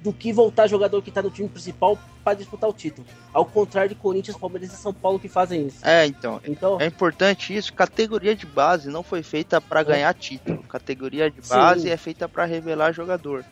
[0.08, 3.06] do que voltar jogador que está no time principal para disputar o título.
[3.30, 5.86] Ao contrário de Corinthians, Palmeiras e São Paulo que fazem isso.
[5.86, 6.40] É, então.
[6.46, 7.74] então é importante isso.
[7.74, 9.84] Categoria de base não foi feita para é.
[9.84, 10.62] ganhar título.
[10.62, 11.90] Categoria de base Sim.
[11.90, 13.44] é feita para revelar jogador.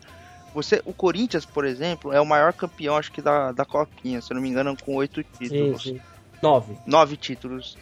[0.51, 4.33] Você, o Corinthians, por exemplo, é o maior campeão, acho que da, da Copinha, se
[4.33, 5.83] eu não me engano, com oito títulos.
[5.83, 6.01] Sim, sim.
[6.41, 6.75] Nove.
[6.87, 7.77] Nove títulos.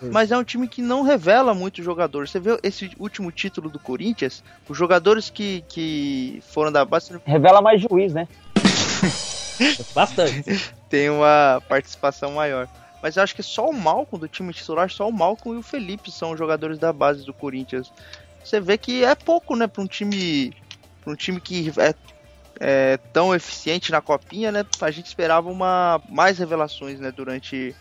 [0.00, 2.28] Mas é um time que não revela muito jogador.
[2.28, 7.18] Você vê esse último título do Corinthians, os jogadores que, que foram da base.
[7.24, 8.28] Revela mais juiz, né?
[9.94, 10.74] Bastante.
[10.88, 12.68] Tem uma participação maior.
[13.02, 15.62] Mas eu acho que só o Malcom do time titular, só o Malcom e o
[15.62, 17.92] Felipe são jogadores da base do Corinthians.
[18.42, 20.54] Você vê que é pouco, né, para um time,
[21.02, 21.94] pra um time que é,
[22.60, 24.64] é, tão eficiente na copinha, né?
[24.80, 27.74] A gente esperava uma mais revelações, né, durante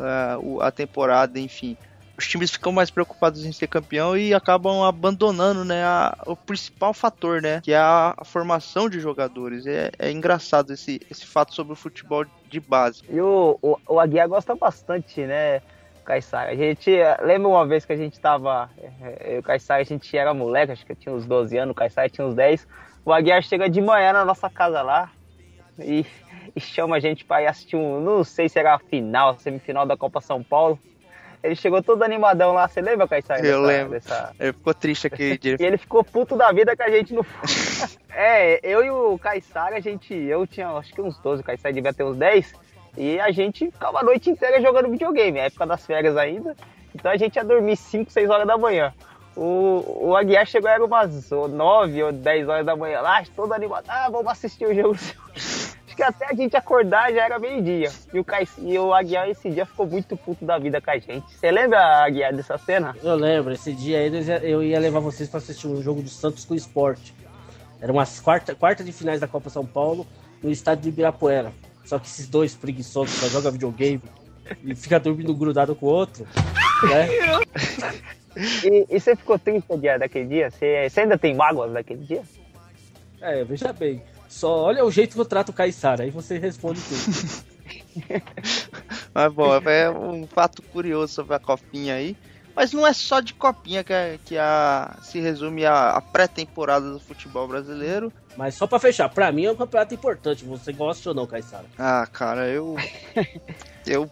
[0.00, 1.76] uh, a temporada, enfim.
[2.16, 6.92] Os times ficam mais preocupados em ser campeão e acabam abandonando né, a, o principal
[6.92, 7.62] fator, né?
[7.62, 9.66] Que é a, a formação de jogadores.
[9.66, 13.02] É, é, engraçado esse, esse fato sobre o futebol de base.
[13.08, 15.62] E o, o, o Aguiar gosta bastante, né?
[16.04, 16.50] Caissara.
[16.50, 16.90] A gente
[17.22, 18.68] lembra uma vez que a gente tava.
[19.20, 21.74] Eu e o a gente era moleque, acho que eu tinha uns 12 anos, o
[21.74, 22.66] Caissara tinha uns 10.
[23.04, 25.10] O Aguiar chega de manhã na nossa casa lá
[25.82, 26.06] e,
[26.54, 28.00] e chama a gente para ir assistir um.
[28.00, 30.78] Não sei se era a final, semifinal da Copa São Paulo.
[31.42, 33.44] Ele chegou todo animadão lá, você lembra, Caissara?
[33.44, 33.92] Eu lembro.
[33.92, 34.34] Dessa...
[34.38, 35.56] Ele ficou triste aquele dia.
[35.58, 37.88] e ele ficou puto da vida que a gente não foi.
[38.14, 40.12] é, eu e o Caissara, a gente.
[40.12, 42.52] Eu tinha acho que uns 12, o Caissara devia ter uns 10.
[42.98, 46.54] E a gente ficava a noite inteira jogando videogame, época das férias ainda.
[46.94, 48.92] Então a gente ia dormir 5, 6 horas da manhã.
[49.36, 53.84] O, o Aguiar chegou, era umas 9 ou 10 horas da manhã lá, todo animado.
[53.88, 54.94] Ah, vamos assistir o jogo.
[54.94, 55.14] Acho
[56.00, 57.90] que até a gente acordar já era meio-dia.
[58.14, 58.24] E o,
[58.58, 61.30] e o Aguiar esse dia ficou muito puto da vida com a gente.
[61.30, 62.96] Você lembra, Aguiar, dessa cena?
[63.02, 64.10] Eu lembro, esse dia aí
[64.50, 67.14] eu ia levar vocês para assistir um jogo do Santos com o esporte.
[67.82, 70.06] Era umas quarta, quarta de finais da Copa São Paulo
[70.42, 71.52] no estádio de Ibirapuera.
[71.84, 74.02] Só que esses dois preguiçosos só jogam videogame
[74.64, 76.26] e fica dormindo grudado com o outro.
[76.82, 77.08] Né?
[78.64, 80.50] E, e, você ficou triste dia, daquele dia?
[80.52, 82.22] Você, você, ainda tem mágoas daquele dia?
[83.20, 84.00] É, veja bem.
[84.30, 87.44] Só olha o jeito que eu trato o Caissara, aí você responde tudo.
[89.12, 92.16] Mas bom, é um fato curioso sobre a copinha aí.
[92.54, 96.92] Mas não é só de copinha que, a, que a, se resume a, a pré-temporada
[96.92, 98.12] do futebol brasileiro.
[98.36, 100.44] Mas só para fechar, para mim é um campeonato importante.
[100.44, 101.66] Você gosta ou não, Caissara?
[101.76, 102.76] Ah, cara, eu.
[103.84, 104.08] eu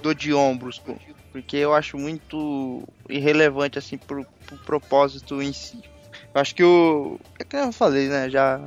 [0.00, 0.80] dou de ombros,
[1.32, 5.82] porque eu acho muito irrelevante, assim, pro, pro propósito em si.
[6.32, 7.18] Eu acho que o.
[7.36, 8.30] É que eu falei, né?
[8.30, 8.60] Já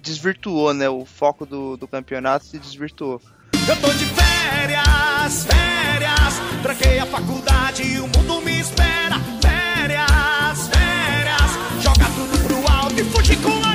[0.00, 0.88] desvirtuou, né?
[0.88, 3.20] O foco do, do campeonato se desvirtuou.
[3.68, 9.16] Eu tô de férias, férias, tranquei a faculdade e o mundo me espera.
[9.40, 13.72] Férias, férias, joga tudo pro alto e fugir com a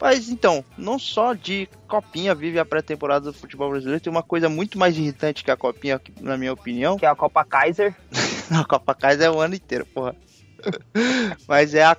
[0.00, 4.48] mas então, não só de copinha vive a pré-temporada do futebol brasileiro, tem uma coisa
[4.48, 6.96] muito mais irritante que a copinha, na minha opinião.
[6.96, 7.94] Que é a Copa Kaiser.
[8.50, 10.14] a Copa Kaiser é o ano inteiro, porra.
[11.46, 11.96] Mas é a.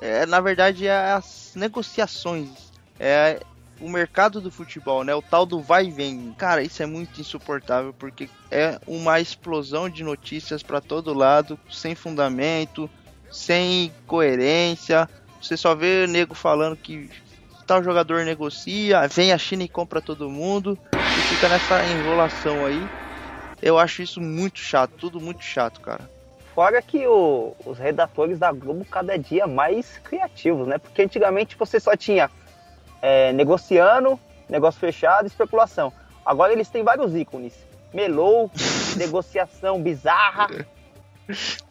[0.00, 2.72] É, na verdade, é as negociações.
[2.98, 3.40] É
[3.80, 5.14] o mercado do futebol, né?
[5.14, 6.32] O tal do vai e vem.
[6.36, 11.94] Cara, isso é muito insuportável porque é uma explosão de notícias para todo lado, sem
[11.94, 12.90] fundamento,
[13.30, 15.08] sem coerência.
[15.40, 17.08] Você só vê nego falando que
[17.66, 20.78] tal jogador negocia, vem a China e compra todo mundo
[21.16, 22.88] e fica nessa enrolação aí.
[23.60, 26.08] Eu acho isso muito chato, tudo muito chato, cara.
[26.58, 30.76] Fora que o, os redatores da Globo cada dia mais criativos, né?
[30.76, 32.28] Porque antigamente você só tinha
[33.00, 34.18] é, negociando,
[34.48, 35.92] negócio fechado, especulação.
[36.26, 37.54] Agora eles têm vários ícones.
[37.94, 38.50] Melou,
[38.98, 40.48] negociação bizarra.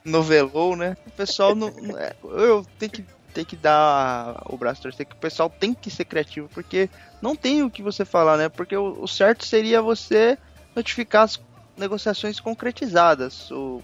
[0.05, 0.95] Novelou, né?
[1.05, 1.67] O pessoal não.
[1.99, 5.91] É, eu tenho que tem que dar o braço torcer, que o pessoal tem que
[5.91, 6.89] ser criativo, porque
[7.21, 8.47] não tem o que você falar, né?
[8.47, 10.37] Porque o, o certo seria você
[10.73, 11.37] notificar as
[11.75, 13.51] negociações concretizadas.
[13.51, 13.83] O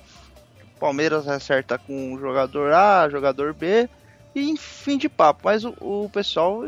[0.83, 3.89] Palmeiras acerta com jogador A, jogador B,
[4.35, 5.43] e fim de papo.
[5.45, 6.61] Mas o, o, pessoal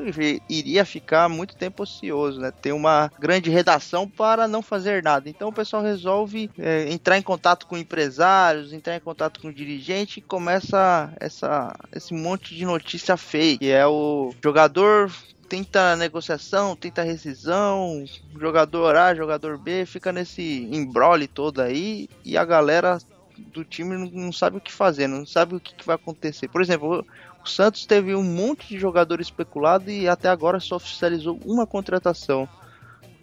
[0.48, 2.50] iria ficar muito tempo ocioso, né?
[2.50, 5.30] Ter uma grande redação para não fazer nada.
[5.30, 10.20] Então o pessoal resolve é, entrar em contato com empresários, entrar em contato com dirigente
[10.20, 13.70] e começa essa, esse monte de notícia fake.
[13.70, 15.12] É o jogador
[15.50, 18.06] tenta negociação, tenta rescisão,
[18.40, 22.98] jogador A, jogador B, fica nesse embrole todo aí e a galera
[23.38, 26.48] do time não, sabe o que fazer, não sabe o que, que vai acontecer.
[26.48, 27.06] Por exemplo,
[27.44, 32.48] o Santos teve um monte de jogador especulado e até agora só oficializou uma contratação.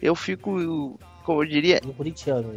[0.00, 1.80] Eu fico, como eu diria.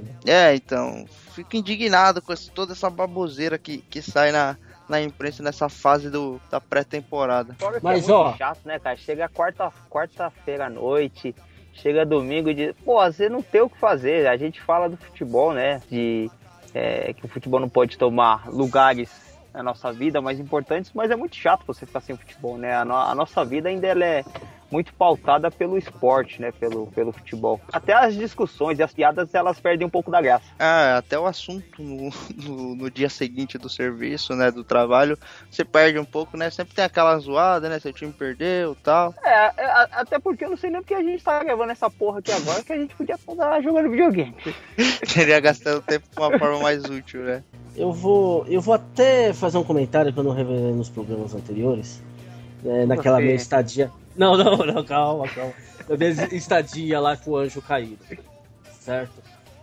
[0.04, 0.15] Né?
[0.26, 1.06] É, então.
[1.34, 6.10] Fico indignado com esse, toda essa baboseira que, que sai na, na imprensa nessa fase
[6.10, 7.56] do, da pré-temporada.
[7.82, 8.34] Mas, é ó.
[8.36, 8.96] chato, né, cara?
[8.96, 10.34] Chega quarta-feira quarta
[10.65, 11.36] à noite,
[11.74, 14.28] chega domingo e diz: pô, você não tem o que fazer.
[14.28, 15.82] A gente fala do futebol, né?
[15.89, 16.30] De
[16.76, 19.10] é, que o futebol não pode tomar lugares
[19.54, 22.76] na nossa vida mais importantes, mas é muito chato você ficar sem futebol, né?
[22.76, 24.24] A, no, a nossa vida ainda é
[24.71, 26.51] muito pautada pelo esporte, né?
[26.51, 27.60] Pelo, pelo futebol.
[27.71, 30.45] Até as discussões e as piadas elas perdem um pouco da graça.
[30.60, 34.51] Ah, até o assunto no, no, no, dia seguinte do serviço, né?
[34.51, 35.17] Do trabalho,
[35.49, 36.49] você perde um pouco, né?
[36.49, 37.80] Sempre tem aquela zoada, né?
[37.80, 39.13] Seu time perdeu tal.
[39.23, 42.19] É, é até porque eu não sei nem porque a gente tá gravando essa porra
[42.19, 44.36] aqui agora que a gente podia estar jogando videogame.
[45.08, 47.43] Queria gastar o tempo de uma forma mais útil, né?
[47.75, 52.01] Eu vou, eu vou até fazer um comentário que eu não revelei nos programas anteriores.
[52.65, 53.91] É, naquela minha estadia.
[54.15, 55.54] Não, não, não, calma, calma.
[55.88, 57.99] Eu minha estadia lá com o anjo caído.
[58.80, 59.13] Certo?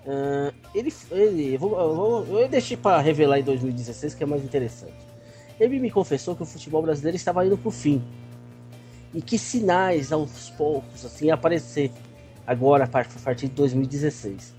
[0.07, 0.93] Uh, ele.
[1.11, 4.93] ele eu, vou, eu, vou, eu deixei para revelar em 2016, que é mais interessante.
[5.59, 8.03] Ele me confessou que o futebol brasileiro estava indo pro fim.
[9.15, 11.93] E que sinais aos poucos assim aparecer
[12.47, 14.55] agora a partir de 2016.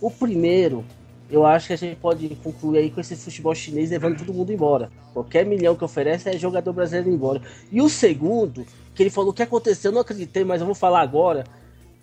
[0.00, 0.84] O primeiro
[1.32, 4.52] eu acho que a gente pode concluir aí com esse futebol chinês levando todo mundo
[4.52, 4.92] embora.
[5.14, 7.40] Qualquer milhão que oferece é jogador brasileiro embora.
[7.70, 10.74] E o segundo, que ele falou o que aconteceu, eu não acreditei, mas eu vou
[10.74, 11.44] falar agora.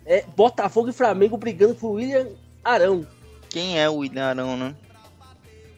[0.04, 2.26] É Botafogo e Flamengo brigando por William
[2.64, 3.06] Arão.
[3.48, 4.74] Quem é o William Arão, né?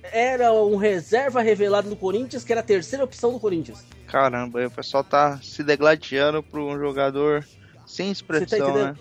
[0.05, 3.85] Era um reserva revelado no Corinthians, que era a terceira opção do Corinthians.
[4.07, 7.47] Caramba, o pessoal tá se degladiando por um jogador
[7.87, 8.87] sem tá expressão, entendendo?
[8.87, 8.97] né?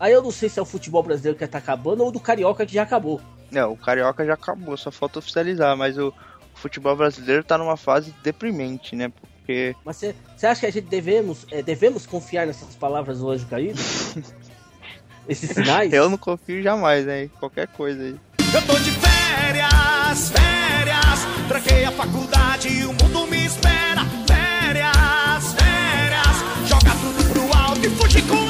[0.00, 2.66] Aí eu não sei se é o futebol brasileiro que tá acabando ou do Carioca
[2.66, 3.20] que já acabou.
[3.52, 6.12] É, o Carioca já acabou, só falta oficializar, mas o
[6.54, 9.08] futebol brasileiro tá numa fase deprimente, né?
[9.08, 13.30] Porque Mas você você acha que a gente devemos, é, devemos confiar nessas palavras do
[13.30, 13.80] anjo caído?
[15.28, 15.92] Esses sinais?
[15.92, 17.24] eu não confio jamais, né?
[17.24, 18.16] em Qualquer coisa aí.
[18.52, 21.46] Eu tô de férias, férias.
[21.46, 24.04] Tranquei a faculdade e o mundo me espera.
[24.26, 26.68] Férias, férias.
[26.68, 28.49] Joga tudo pro alto e fugir com.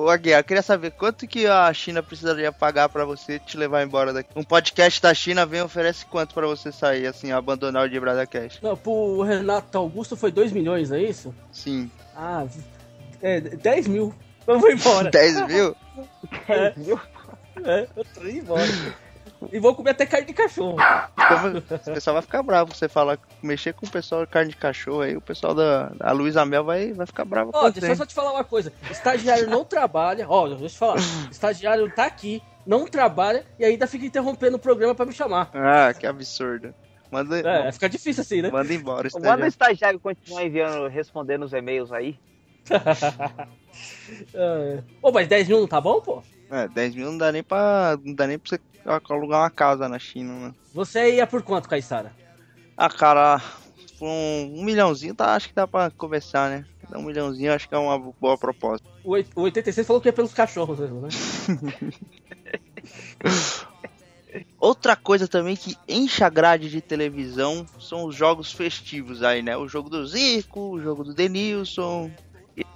[0.00, 4.14] Ô Aguiar, queria saber quanto que a China precisaria pagar pra você te levar embora
[4.14, 4.30] daqui.
[4.34, 8.00] Um podcast da China vem e oferece quanto pra você sair, assim, abandonar o de
[8.00, 8.62] Bradacast?
[8.62, 11.34] Não, pro Renato Augusto foi 2 milhões, não é isso?
[11.52, 11.90] Sim.
[12.16, 12.46] Ah,
[13.20, 14.14] é, 10 mil.
[14.46, 15.10] Eu vou embora.
[15.12, 15.76] 10 mil?
[16.48, 16.74] É,
[17.62, 18.62] é, eu tô indo embora.
[19.52, 20.76] E vou comer até carne de cachorro.
[21.16, 24.56] Como- o pessoal vai ficar bravo você falar, mexer com o pessoal de carne de
[24.56, 27.96] cachorro aí, o pessoal da a Luísa Mel vai, vai ficar bravo Ó, deixa eu
[27.96, 28.72] só te falar uma coisa.
[28.90, 30.26] Estagiário não trabalha.
[30.28, 30.96] Ó, deixa eu te falar.
[31.30, 35.50] Estagiário tá aqui, não trabalha e ainda fica interrompendo o programa pra me chamar.
[35.54, 36.74] Ah, que absurdo.
[37.10, 38.50] Manda, É, fica difícil assim, né?
[38.50, 39.48] manda embora, Manda o estagiário.
[39.48, 42.16] estagiário continuar enviando, respondendo os e-mails aí.
[44.34, 44.82] É.
[45.00, 46.22] Pô, mas 10 mil não tá bom, pô?
[46.50, 47.96] É, 10 mil não dá nem pra.
[48.04, 50.54] Não dá nem pra você alugar uma casa na China, né?
[50.72, 52.14] Você ia por quanto, Caissara?
[52.76, 53.40] Ah, cara,
[53.98, 56.64] por um, um milhãozinho tá, acho que dá pra conversar, né?
[56.88, 58.86] Dá Um milhãozinho acho que é uma boa proposta.
[59.04, 61.08] O oit- o 86 falou que é pelos cachorros mesmo, né?
[64.58, 69.56] Outra coisa também que enche a grade de televisão são os jogos festivos aí, né?
[69.56, 72.10] O jogo do Zico, o jogo do Denilson.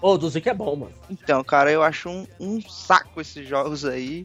[0.00, 0.94] Ô, do Zico é bom, mano.
[1.08, 4.24] Então, cara, eu acho um, um saco esses jogos aí.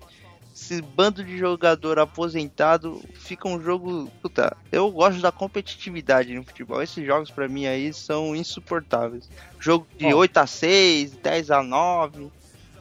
[0.61, 4.11] Esse bando de jogador aposentado fica um jogo.
[4.21, 6.83] Puta, eu gosto da competitividade no futebol.
[6.83, 9.29] Esses jogos pra mim aí são insuportáveis.
[9.57, 10.17] Jogo de Ó.
[10.17, 12.27] 8 a 6 10 a 9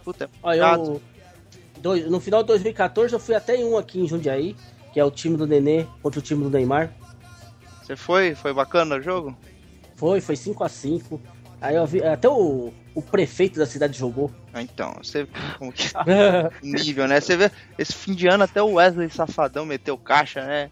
[0.05, 0.81] Puta, chato.
[0.95, 1.03] eu.
[1.81, 4.57] dois- no final de 2014 eu fui até em um aqui em Jundiaí,
[4.93, 6.93] que é o time do Nenê contra o time do Neymar.
[7.83, 8.35] Você foi?
[8.35, 9.39] Foi bacana o jogo?
[9.95, 11.21] Foi, foi 5 a 5
[11.61, 12.03] Aí eu vi.
[12.03, 14.31] Até o, o prefeito da cidade jogou.
[14.53, 15.89] Ah, Então, você vê como que
[16.63, 17.21] nível, né?
[17.21, 20.71] Você vê esse fim de ano até o Wesley Safadão meteu caixa, né?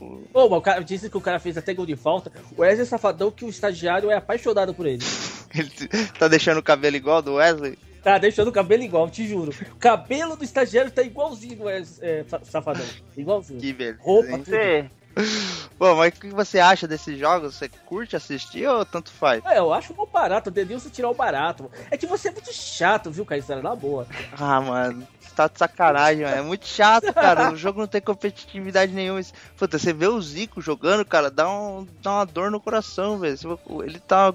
[0.00, 2.30] O- Ô, mas o cara disse que o cara fez até gol de falta.
[2.56, 5.02] O Wesley Safadão, que o estagiário é apaixonado por ele.
[5.54, 5.70] Ele
[6.18, 7.78] tá deixando o cabelo igual do Wesley?
[8.02, 9.50] Tá deixando o cabelo igual, te juro.
[9.72, 12.84] O cabelo do estagiário tá igualzinho do Wesley é, Sa- Safadão.
[13.16, 13.58] Igualzinho.
[13.58, 13.98] Que beleza.
[14.00, 14.36] Roupa, hein?
[14.44, 14.44] tudo.
[14.54, 14.90] Você,
[15.78, 17.54] Bom, mas o que você acha desses jogos?
[17.56, 19.44] Você curte assistir ou tanto faz?
[19.46, 21.70] É, eu acho bom barato, o Denilson tirar o barato.
[21.90, 23.62] É que você é muito chato, viu, Caissara?
[23.62, 24.06] Na boa.
[24.38, 26.36] Ah, mano, você tá de sacanagem, mano.
[26.36, 27.52] É muito chato, cara.
[27.52, 29.20] O jogo não tem competitividade nenhuma.
[29.56, 33.36] Puta, você vê o Zico jogando, cara, dá, um, dá uma dor no coração, velho.
[33.36, 34.32] Você- Ele tá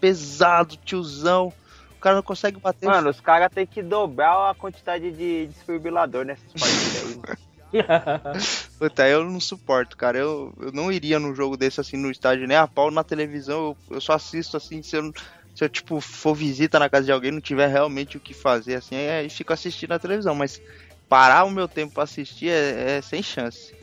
[0.00, 1.52] pesado, tiozão.
[1.92, 2.86] O cara não consegue bater.
[2.86, 7.36] mano, os caras têm que dobrar a quantidade de desfibrilador nessas partidas aí.
[8.78, 10.18] Puta, eu não suporto, cara.
[10.18, 13.76] Eu, eu não iria num jogo desse assim no estádio, nem a pau na televisão.
[13.90, 15.12] Eu, eu só assisto assim se eu,
[15.54, 18.74] se eu, tipo, for visita na casa de alguém, não tiver realmente o que fazer,
[18.74, 20.34] assim, aí fico assistindo na televisão.
[20.34, 20.60] Mas
[21.08, 23.74] parar o meu tempo pra assistir é, é sem chance.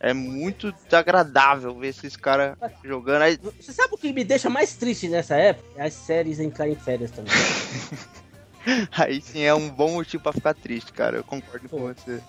[0.00, 3.22] É muito desagradável ver esses caras jogando.
[3.22, 5.68] Aí, Você sabe o que me deixa mais triste nessa época?
[5.76, 7.32] É as séries entrar em férias também.
[8.96, 11.16] aí sim é um bom motivo pra ficar triste, cara.
[11.16, 12.22] Eu concordo com você.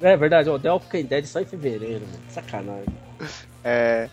[0.00, 2.22] É verdade, o The Walking Dead só em fevereiro, mano.
[2.30, 2.88] Sacanagem.
[3.64, 4.08] É.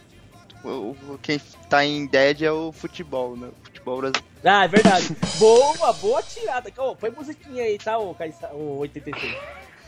[0.64, 3.48] o- o- Quem tá em dead é o futebol, né?
[3.48, 4.28] O futebol brasileiro.
[4.44, 5.08] Ah, é verdade.
[5.40, 6.72] boa, boa tirada.
[6.78, 8.16] Ô, põe musiquinha aí, tá, o,
[8.54, 9.34] o 86.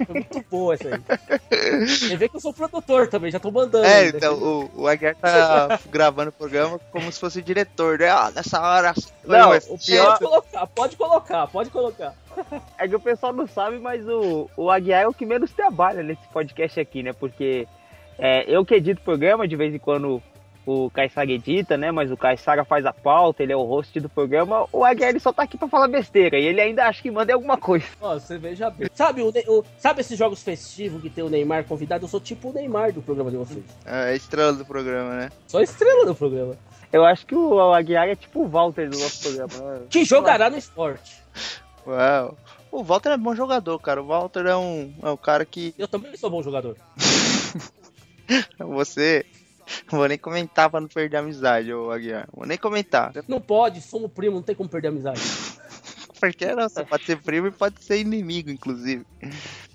[0.05, 1.87] Foi muito boa essa aí.
[1.87, 3.85] Você vê que eu sou produtor também, já tô mandando.
[3.85, 4.11] É, né?
[4.15, 8.09] então o, o Aguiar tá gravando o programa como se fosse diretor, né?
[8.09, 8.93] Ah, nessa hora.
[9.25, 12.13] Não, o Pode pior- colocar, pode colocar, pode colocar.
[12.77, 16.01] É que o pessoal não sabe, mas o, o Aguiar é o que menos trabalha
[16.01, 17.13] nesse podcast aqui, né?
[17.13, 17.67] Porque
[18.17, 20.21] é, eu que edito o programa, de vez em quando
[20.85, 21.91] o Caissara edita, né?
[21.91, 24.67] Mas o Caissara faz a pauta, ele é o host do programa.
[24.71, 27.31] O Aguiar ele só tá aqui pra falar besteira e ele ainda acha que manda
[27.31, 27.85] em alguma coisa.
[28.01, 28.87] Ó, você veja bem.
[28.93, 32.05] Sabe, o, o- sabe esses jogos festivos que tem o Neymar convidado?
[32.05, 33.63] Eu sou tipo o Neymar do programa de vocês.
[33.85, 35.29] É a estrela do programa, né?
[35.47, 36.55] Sou estrela do programa.
[36.91, 39.71] Eu acho que o Aguiar é tipo o Walter do nosso programa.
[39.73, 39.81] né?
[39.89, 41.21] Que jogará no esporte.
[41.85, 42.37] Uau.
[42.71, 44.01] O Walter é bom jogador, cara.
[44.01, 46.75] O Walter é um, é um cara que Eu também sou bom jogador.
[48.59, 49.25] você.
[49.89, 52.27] Vou nem comentar pra não perder a amizade, ô Aguiar.
[52.33, 53.11] Vou nem comentar.
[53.27, 55.21] Não pode, somos primo, não tem como perder a amizade.
[56.19, 59.05] Porque não, você pode ser primo e pode ser inimigo, inclusive.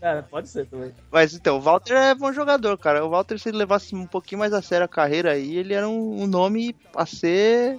[0.00, 0.92] É, pode ser também.
[1.10, 3.04] Mas então, o Walter é bom jogador, cara.
[3.04, 5.88] O Walter, se ele levasse um pouquinho mais a sério a carreira aí, ele era
[5.88, 7.78] um, um nome a ser.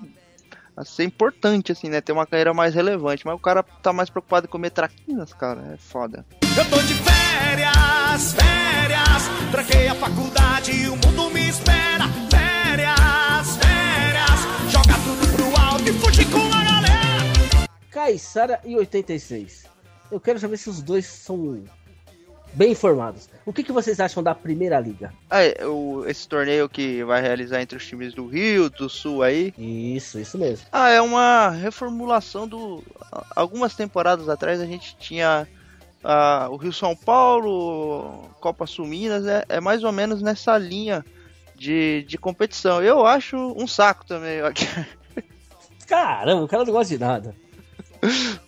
[0.75, 2.01] A ser importante, assim, né?
[2.01, 3.25] Ter uma carreira mais relevante.
[3.25, 5.73] Mas o cara tá mais preocupado em comer traquinas, cara.
[5.73, 6.25] É foda.
[6.41, 9.51] Eu tô de férias, férias.
[9.51, 12.05] Tranquei a faculdade e o mundo me espera.
[12.29, 14.71] Férias, férias.
[14.71, 17.69] Joga tudo pro alto e fuge com a galera.
[17.89, 19.65] Caissara e 86.
[20.11, 21.63] Eu quero saber se os dois são
[22.55, 23.29] bem informados.
[23.45, 25.13] O que, que vocês acham da primeira liga?
[25.29, 29.21] Ah, é, o, esse torneio que vai realizar entre os times do Rio, do Sul
[29.21, 29.53] aí.
[29.57, 30.65] Isso, isso mesmo.
[30.71, 32.83] Ah, é uma reformulação do.
[33.35, 35.47] Algumas temporadas atrás a gente tinha
[36.03, 41.03] ah, o Rio São Paulo, Copa Sul Minas, é, é mais ou menos nessa linha
[41.55, 42.81] de, de competição.
[42.81, 44.39] Eu acho um saco também.
[45.87, 47.35] Caramba, o cara não gosta de nada.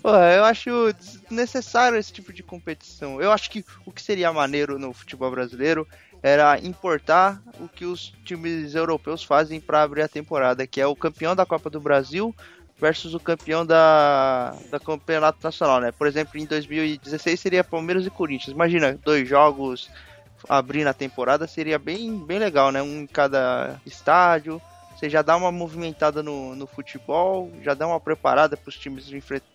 [0.01, 3.21] Pô, eu acho desnecessário esse tipo de competição.
[3.21, 5.87] Eu acho que o que seria maneiro no futebol brasileiro
[6.21, 10.95] era importar o que os times europeus fazem para abrir a temporada, que é o
[10.95, 12.35] campeão da Copa do Brasil
[12.79, 15.91] versus o campeão da, da Campeonato Nacional, né?
[15.91, 18.53] Por exemplo, em 2016 seria Palmeiras e Corinthians.
[18.53, 19.89] Imagina, dois jogos
[20.47, 22.81] abrindo a temporada seria bem, bem legal, né?
[22.81, 24.61] Um em cada estádio.
[24.97, 29.05] Você já dá uma movimentada no, no futebol, já dá uma preparada para os times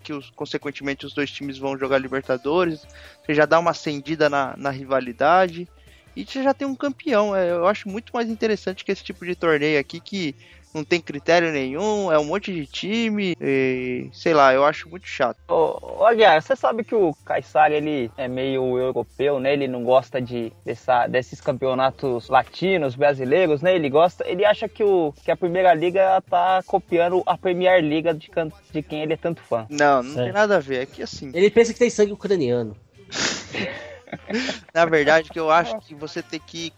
[0.00, 2.86] que os, consequentemente os dois times vão jogar Libertadores.
[3.26, 5.68] Você já dá uma acendida na, na rivalidade.
[6.14, 7.34] E você já tem um campeão.
[7.34, 10.36] É, eu acho muito mais interessante que esse tipo de torneio aqui que
[10.74, 15.06] não tem critério nenhum, é um monte de time, e, sei lá, eu acho muito
[15.06, 15.36] chato.
[15.48, 19.52] Ô, ô Aguiar, você sabe que o Caissara, ele é meio europeu, né?
[19.52, 23.74] Ele não gosta de dessa, desses campeonatos latinos, brasileiros, né?
[23.74, 28.14] Ele gosta, ele acha que, o, que a Primeira Liga tá copiando a Premier Liga
[28.14, 29.66] de, can- de quem ele é tanto fã.
[29.68, 30.24] Não, não Certo.
[30.24, 30.82] tem nada a ver.
[30.82, 32.76] É que assim, Ele pensa que tem sangue ucraniano.
[34.74, 36.72] na verdade, que eu acho que você tem que.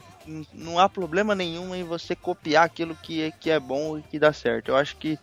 [0.52, 4.18] Não há problema nenhum em você copiar aquilo que é, que é bom e que
[4.18, 4.68] dá certo.
[4.68, 5.18] Eu acho que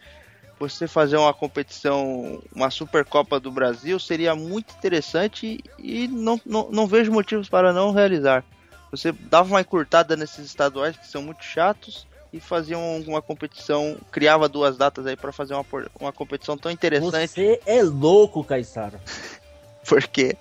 [0.60, 6.86] você fazer uma competição, uma Supercopa do Brasil, seria muito interessante e não, não, não
[6.86, 8.46] vejo motivos para não realizar.
[8.92, 13.98] Você dava uma encurtada nesses estaduais que são muito chatos e fazia um- uma competição,
[14.12, 17.28] criava duas datas aí para fazer uma, por- uma competição tão interessante.
[17.30, 19.00] Você é louco, Caissara.
[19.88, 20.36] Porque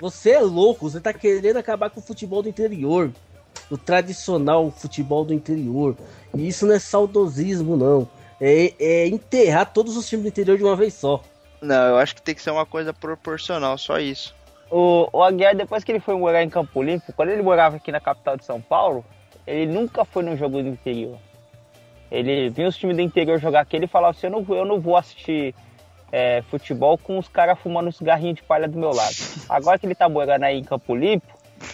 [0.00, 3.12] Você é louco, você tá querendo acabar com o futebol do interior.
[3.70, 5.96] O tradicional futebol do interior.
[6.34, 8.08] E isso não é saudosismo, não.
[8.40, 11.20] É, é enterrar todos os times do interior de uma vez só.
[11.60, 14.34] Não, eu acho que tem que ser uma coisa proporcional, só isso.
[14.70, 17.90] O, o Aguiar, depois que ele foi morar em Campo Limpo, quando ele morava aqui
[17.90, 19.04] na capital de São Paulo,
[19.46, 21.18] ele nunca foi num jogo do interior.
[22.10, 24.64] Ele vinha os times do interior jogar aqui, ele falava assim, eu não, vou- eu
[24.64, 25.54] não vou assistir
[26.10, 29.14] é, futebol com os caras fumando um cigarrinho de palha do meu lado.
[29.48, 31.26] Agora que ele tá morando aí em Campo Limpo,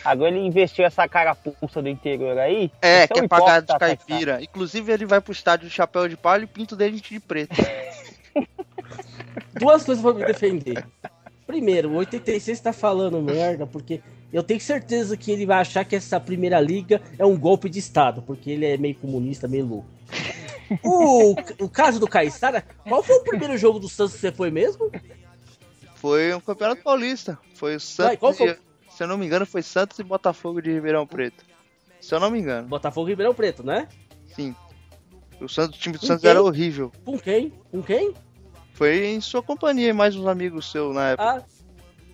[0.04, 2.70] agora ele investiu essa carapuça do interior aí.
[2.80, 4.42] É, Então, que é pagado de tá, caipira.
[4.42, 7.54] Inclusive, ele vai pro estádio de chapéu de palha e pinta o dente de preto.
[9.58, 10.84] Duas coisas pra me defender.
[11.46, 14.00] Primeiro, o 86 tá falando merda, porque
[14.32, 17.78] eu tenho certeza que ele vai achar que essa primeira liga é um golpe de
[17.78, 19.88] Estado, porque ele é meio comunista, meio louco.
[20.82, 24.50] O, o caso do Caissara, qual foi o primeiro jogo do Santos que você foi
[24.50, 24.90] mesmo?
[25.96, 27.38] Foi um campeonato paulista.
[27.54, 28.16] Foi o Santos.
[28.18, 28.56] qual foi?
[28.96, 31.44] Se eu não me engano, foi Santos e Botafogo de Ribeirão Preto.
[32.00, 33.88] Se eu não me engano, Botafogo e Ribeirão Preto, né?
[34.34, 34.54] sim.
[35.40, 36.30] O, Santos, o time do Com Santos quem?
[36.30, 36.92] era horrível.
[37.04, 37.52] Com quem?
[37.70, 38.14] Com quem?
[38.72, 41.44] Foi em sua companhia e mais uns amigos seus na época.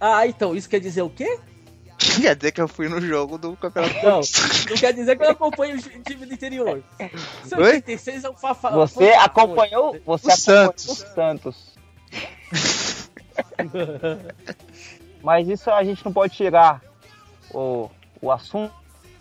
[0.01, 1.39] Ah, ah, então, isso quer dizer o quê?
[2.21, 5.31] Quer dizer que eu fui no jogo do campeonato Não, não quer dizer que eu
[5.31, 6.83] acompanho o time do interior.
[7.45, 7.75] Seu Oi?
[7.75, 8.71] 86 é um fafa.
[8.71, 10.89] Você acompanhou, você O acompanhou Santos.
[10.89, 11.75] o Santos.
[15.23, 16.83] Mas isso a gente não pode tirar
[17.53, 17.91] o,
[18.21, 18.73] o assunto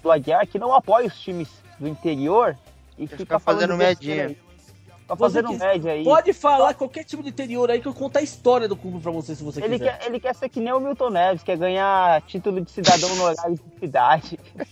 [0.01, 2.57] do Aguiar, que não apoia os times do interior
[2.97, 3.77] e Quer fica ficar fazendo.
[3.77, 6.03] Fica Você fazendo quis- média aí.
[6.03, 9.11] Pode falar qualquer time do interior aí que eu conto a história do clube pra
[9.11, 9.97] você se você Ele quiser.
[9.97, 13.55] quer, ele quer ser que nem o Milton Neves, quer ganhar título de cidadão honorário
[13.55, 14.39] de cidade.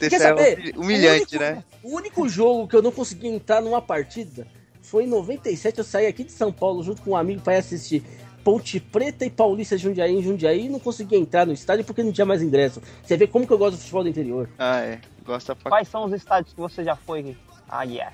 [0.00, 1.64] Isso é humilhante, o único, né?
[1.82, 4.46] O único jogo que eu não consegui entrar numa partida
[4.82, 5.78] foi em 97.
[5.78, 8.02] Eu saí aqui de São Paulo junto com um amigo para ir assistir
[8.44, 12.12] Ponte Preta e Paulista Jundiaí em Jundiaí e não consegui entrar no estádio porque não
[12.12, 12.80] tinha mais ingresso.
[13.02, 14.48] Você vê como que eu gosto do futebol do interior.
[14.58, 15.00] Ah, é.
[15.24, 17.36] Gosta pra Quais são os estádios que você já foi,
[17.68, 18.12] Aguiar?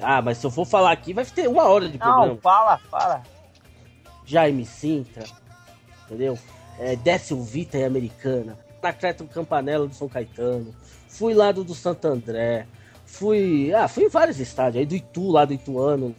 [0.00, 2.38] Ah, mas se eu for falar aqui vai ter uma hora de Não, programa.
[2.42, 3.22] fala, fala.
[4.24, 5.24] Jaime Sintra,
[6.06, 6.38] entendeu?
[6.78, 10.74] é, Décio Vita e Americana, Atlético Campanella do São Caetano,
[11.08, 12.66] fui lá do, do Santo André,
[13.04, 13.72] fui.
[13.74, 16.14] Ah, fui em vários estádios, aí do Itu, lá do Ituano,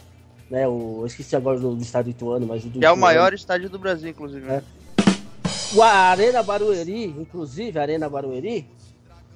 [0.54, 0.68] né?
[0.68, 3.34] O, eu esqueci agora do, do estádio Ituano, mas o do Que é o maior
[3.34, 4.46] estádio do Brasil, inclusive.
[4.46, 4.62] né?
[4.62, 5.76] É.
[5.76, 8.70] O Arena Barueri, inclusive, a Arena Barueri,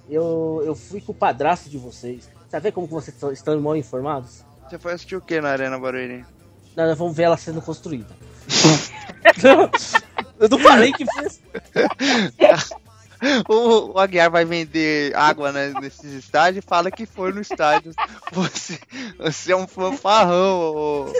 [0.07, 2.29] eu, eu fui com o padrasto de vocês.
[2.51, 4.43] Tá vendo como vocês estão- mal informados?
[4.69, 6.23] Você foi assistir o que na Arena Barueri?
[6.75, 8.15] Nós vamos ver ela sendo construída.
[10.39, 11.41] eu não falei que assim.
[13.49, 17.91] O, o Aguiar vai vender água né, nesses estádios e fala que foi no estádio.
[18.31, 18.79] Você,
[19.17, 20.75] você é um fanfarrão.
[20.75, 21.13] ô.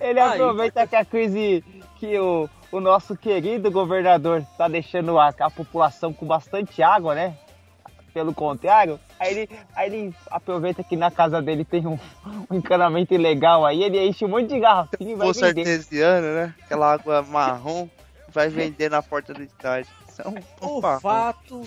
[0.00, 0.32] Ele Aí.
[0.32, 1.62] aproveita que a crise
[1.98, 7.36] que o, o nosso querido governador tá deixando a, a população com bastante água, né?
[8.12, 11.98] Pelo contrário, aí ele, aí ele aproveita que na casa dele tem um,
[12.50, 15.60] um encanamento ilegal aí, ele enche um monte de garrafinha e vai vender.
[15.60, 16.54] artesiano, né?
[16.62, 17.88] Aquela água marrom
[18.28, 19.90] vai vender na porta do estádio.
[20.18, 21.62] É um O fato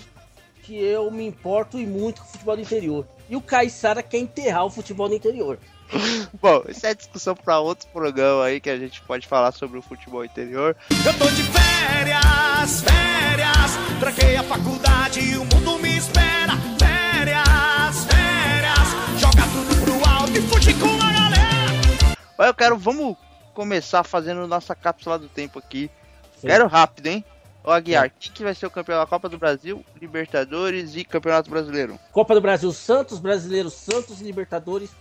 [0.62, 3.06] que eu me importo e muito com o futebol do interior.
[3.28, 5.58] E o Caissara quer enterrar o futebol do interior.
[6.40, 9.82] Bom, isso é discussão para outros programas aí que a gente pode falar sobre o
[9.82, 10.76] futebol interior.
[10.90, 14.00] Eu tô de férias, férias.
[14.00, 16.54] Tranquei a faculdade e o mundo me espera.
[16.78, 19.20] Férias, férias.
[19.20, 22.16] Joga tudo pro alto e fugir com a galera.
[22.36, 23.16] Mas eu quero, vamos
[23.54, 25.90] começar fazendo nossa cápsula do tempo aqui.
[26.40, 26.48] Sim.
[26.48, 27.24] Quero rápido, hein?
[27.66, 31.50] Ô Aguiar, quem que vai ser o campeão da Copa do Brasil, Libertadores e Campeonato
[31.50, 31.98] Brasileiro?
[32.12, 34.92] Copa do Brasil, Santos, Brasileiro, Santos, Libertadores,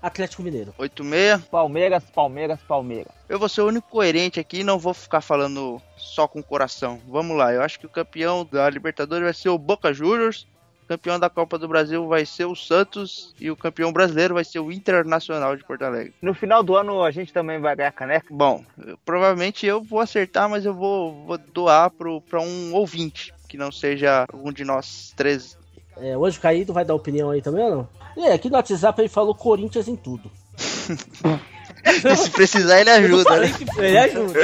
[0.00, 0.72] Atlético Mineiro.
[0.78, 1.42] 8-6.
[1.50, 3.12] Palmeiras, Palmeiras, Palmeiras.
[3.28, 6.42] Eu vou ser o único coerente aqui e não vou ficar falando só com o
[6.42, 6.98] coração.
[7.06, 10.46] Vamos lá, eu acho que o campeão da Libertadores vai ser o Boca Juniors,
[10.88, 14.58] campeão da Copa do Brasil vai ser o Santos e o campeão brasileiro vai ser
[14.60, 16.14] o Internacional de Porto Alegre.
[16.22, 18.26] No final do ano a gente também vai ganhar caneca.
[18.30, 23.32] Bom, eu- provavelmente eu vou acertar, mas eu vou, vou doar pro, pra um ouvinte,
[23.48, 25.56] que não seja algum de nós três.
[25.96, 27.70] É, o Anjo Caído vai dar opinião aí também ou
[28.16, 28.24] não?
[28.24, 30.30] É, aqui no WhatsApp ele falou Corinthians em tudo.
[31.84, 33.52] E se precisar, ele ajuda, né?
[33.56, 34.40] que ele ajuda.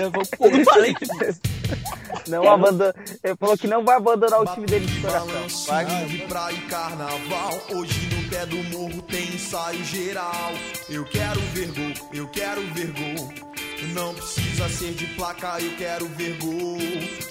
[0.00, 1.06] Eu vou- eu não falei que
[2.30, 5.46] Não abandona, ele falou que não vai abandonar o time dele de coração.
[6.06, 7.58] De praia e carnaval.
[7.74, 10.52] Hoje no pé do morro tem ensaio geral.
[10.90, 13.47] Eu quero ver gol, eu quero ver gol.
[13.92, 16.78] Não precisa ser de placa, eu quero ver gol.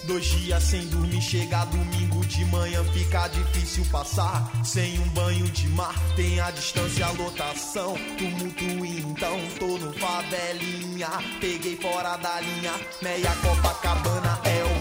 [0.05, 4.51] Dois dias sem dormir, chega domingo de manhã, fica difícil passar.
[4.63, 7.95] Sem um banho de mar, tem a distância, a lotação.
[8.17, 11.09] Tumulto então, tô no favelinha.
[11.39, 14.76] Peguei fora da linha, meia Copacabana é o